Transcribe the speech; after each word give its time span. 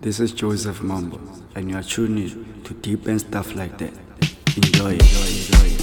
This 0.00 0.20
is 0.20 0.32
Joseph 0.32 0.82
Mambo, 0.82 1.20
and 1.54 1.70
you 1.70 1.76
are 1.76 1.82
tuning 1.82 2.62
to 2.64 2.74
Deep 2.74 3.06
and 3.06 3.20
Stuff 3.20 3.54
Like 3.54 3.78
That. 3.78 3.92
Enjoy 4.56 4.92
enjoy 4.92 5.26
enjoy 5.26 5.73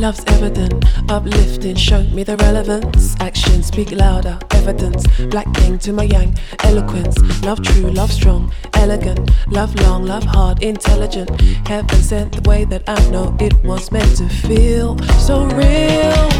Love's 0.00 0.24
evident, 0.28 0.82
uplifting, 1.10 1.76
show 1.76 2.02
me 2.04 2.22
the 2.22 2.34
relevance. 2.38 3.14
Actions 3.20 3.66
speak 3.66 3.90
louder, 3.90 4.38
evidence. 4.52 5.06
Black 5.26 5.52
king 5.52 5.78
to 5.80 5.92
my 5.92 6.04
yang, 6.04 6.34
eloquence. 6.64 7.18
Love 7.42 7.60
true, 7.60 7.90
love 7.90 8.10
strong, 8.10 8.50
elegant. 8.72 9.30
Love 9.48 9.74
long, 9.82 10.06
love 10.06 10.24
hard, 10.24 10.62
intelligent. 10.62 11.38
Heaven 11.68 12.02
sent 12.02 12.32
the 12.32 12.48
way 12.48 12.64
that 12.64 12.82
I 12.88 13.10
know 13.10 13.36
it 13.40 13.52
was 13.62 13.92
meant 13.92 14.16
to 14.16 14.26
feel 14.26 14.98
so 15.18 15.44
real. 15.44 16.30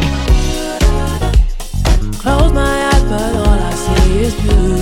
Close 2.16 2.52
my 2.54 2.88
eyes, 2.88 3.02
but 3.04 3.36
all 3.44 3.60
I 3.60 3.74
see 3.74 4.20
is 4.20 4.34
blue. 4.40 4.80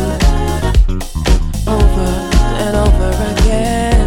Over 1.66 2.10
and 2.62 2.76
over 2.76 3.10
again. 3.34 4.06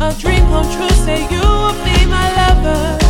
A 0.00 0.14
dream 0.18 0.44
come 0.46 0.64
true, 0.72 0.96
say 1.04 1.20
you 1.30 1.40
will 1.40 1.74
be 1.84 2.06
my 2.06 2.26
lover. 2.36 3.01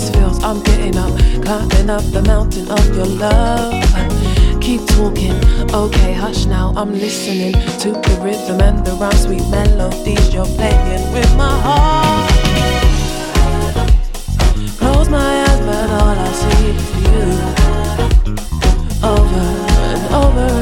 This 0.00 0.10
feels. 0.10 0.42
I'm 0.42 0.62
getting 0.62 0.96
up, 0.96 1.12
climbing 1.42 1.90
up 1.90 2.02
the 2.10 2.22
mountain 2.22 2.70
of 2.70 2.96
your 2.96 3.06
love. 3.06 3.72
Keep 4.60 4.86
talking, 4.86 5.36
okay, 5.74 6.12
hush 6.12 6.46
now. 6.46 6.72
I'm 6.76 6.92
listening 6.92 7.52
to 7.82 7.92
the 7.92 8.20
rhythm 8.22 8.60
and 8.60 8.84
the 8.84 8.92
rhyme, 8.92 9.12
sweet 9.12 9.46
melodies 9.48 10.32
you're 10.32 10.46
playing 10.46 11.12
with 11.12 11.36
my 11.36 11.54
heart. 11.66 12.30
Close 14.78 15.08
my 15.08 15.44
eyes, 15.44 15.60
but 15.68 15.90
all 15.98 16.16
I 16.28 16.32
see 16.40 16.70
is 16.70 16.88
you. 17.04 17.24
Over 19.02 19.46
and 19.90 20.02
over 20.22 20.59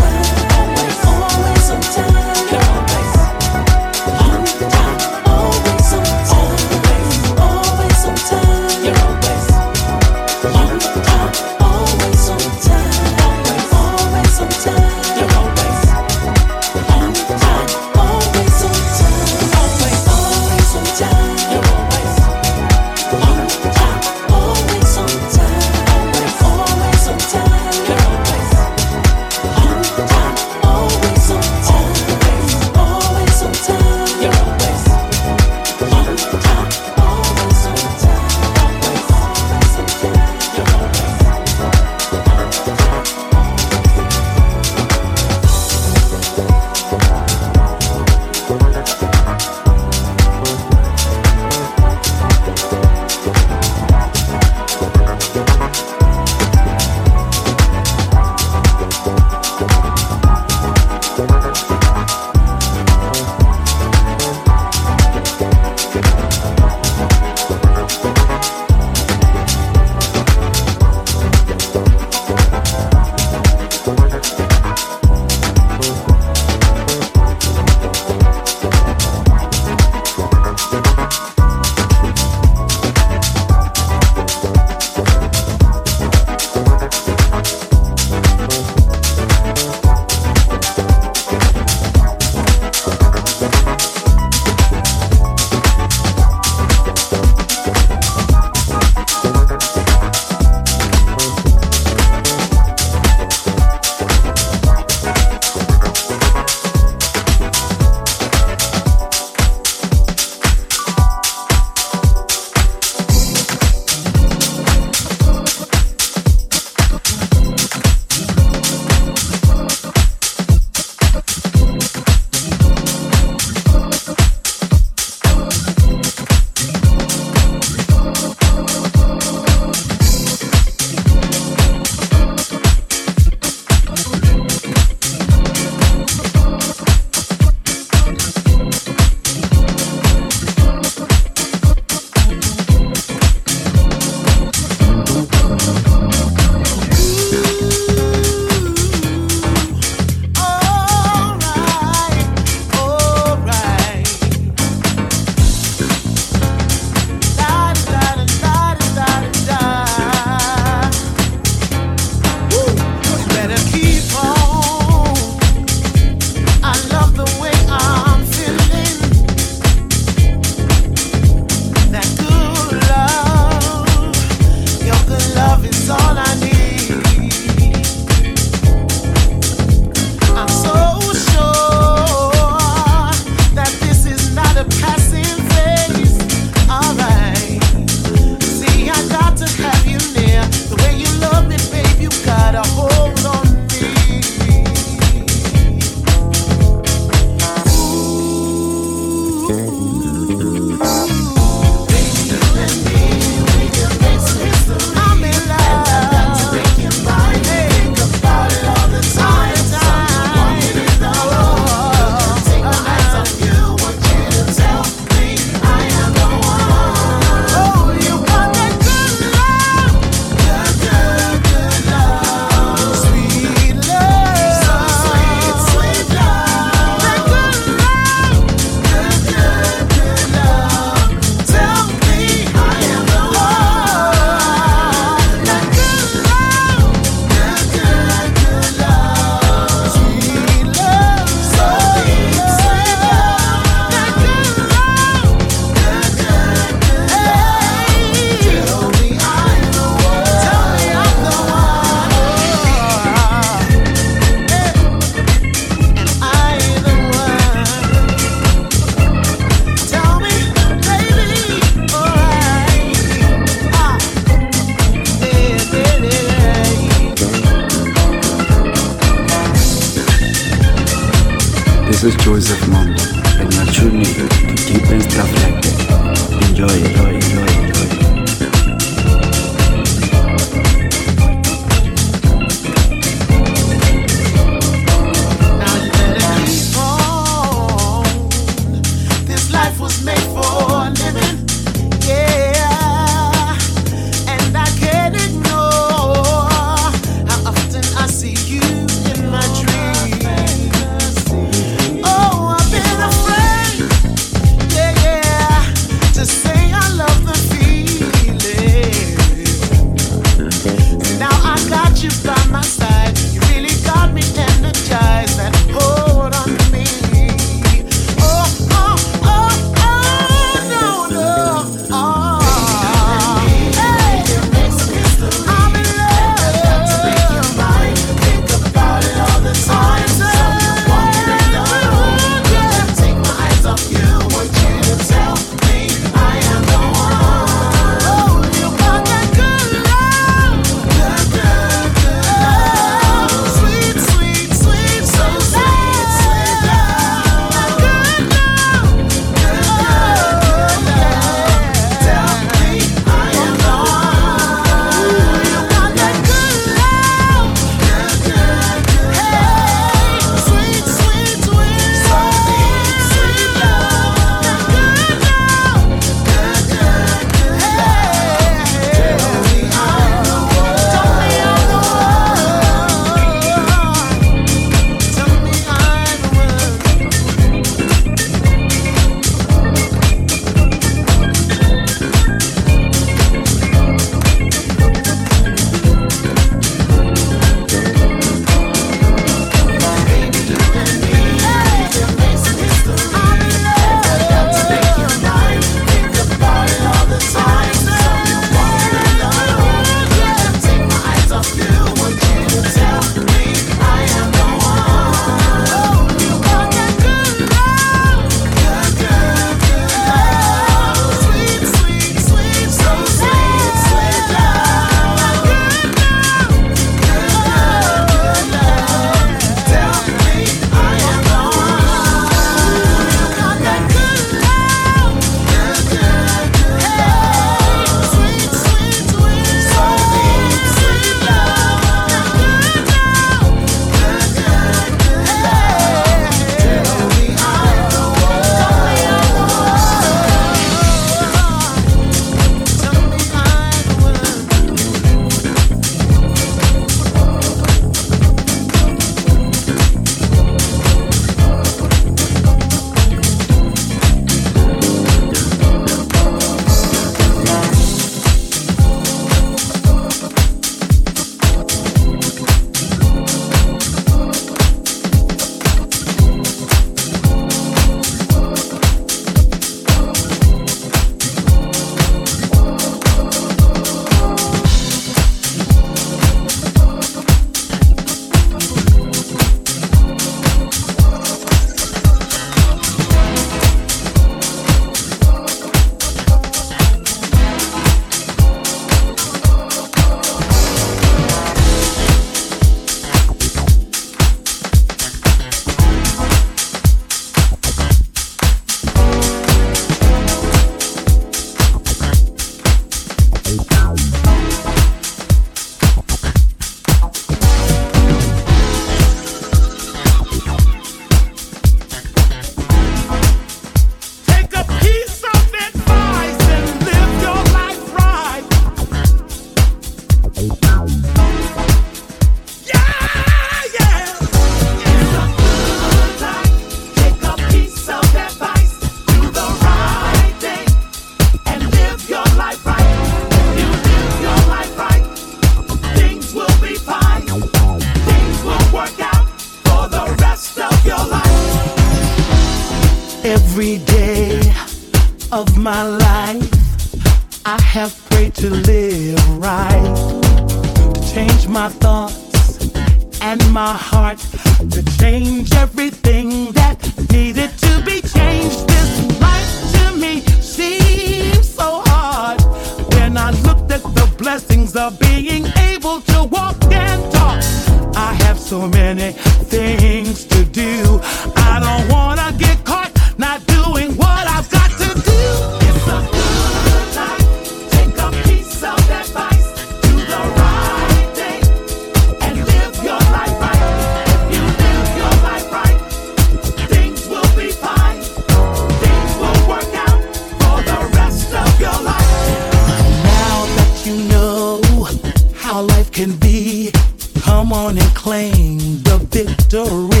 a 599.53 600.00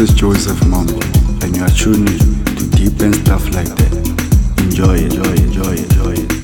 is 0.00 0.14
Joseph 0.14 0.64
Mambo, 0.66 1.00
and 1.42 1.56
you 1.56 1.62
are 1.64 1.68
tuning 1.70 2.18
to 2.44 2.70
deep 2.70 3.00
and 3.00 3.14
stuff 3.16 3.44
like 3.52 3.66
that. 3.66 3.92
Enjoy 4.58 4.96
enjoy 4.96 5.32
enjoy 5.32 5.72
enjoy 5.72 6.37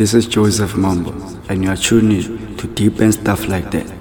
This 0.00 0.14
is 0.14 0.24
Joseph 0.24 0.78
Mambo, 0.78 1.12
and 1.50 1.62
you 1.62 1.68
are 1.68 1.76
tuning 1.76 2.56
to 2.56 2.66
deep 2.68 3.00
and 3.00 3.12
stuff 3.12 3.48
like 3.48 3.70
that. 3.72 3.99